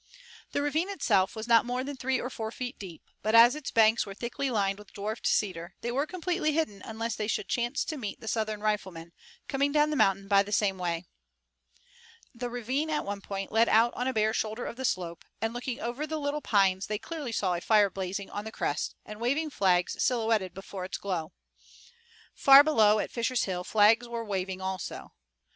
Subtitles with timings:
[0.51, 3.69] The ravine itself was not more than three or four feet deep, but as its
[3.69, 7.85] banks were thickly lined with dwarfed cedar they were completely hidden unless they should chance
[7.85, 9.11] to meet the Southern riflemen,
[9.47, 11.05] coming down the mountain by the same way.
[12.33, 15.53] The ravine at one point led out on a bare shoulder of the slope, and
[15.53, 19.19] looking over the little pines they clearly saw a fire blazing on the crest and
[19.21, 21.31] waving flags silhouetted before its glow.
[22.33, 25.09] Far below, at Fisher's Hill, flags were waving also.